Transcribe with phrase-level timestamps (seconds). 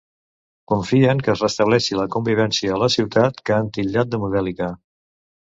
[0.71, 4.73] Confien que es restableixi la convivència a la ciutat, que han titllat de modèlica.